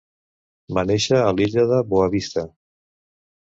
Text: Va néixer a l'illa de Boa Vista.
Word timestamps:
Va 0.77 0.83
néixer 0.91 1.19
a 1.25 1.27
l'illa 1.41 1.67
de 1.73 1.83
Boa 1.93 2.09
Vista. 2.17 2.47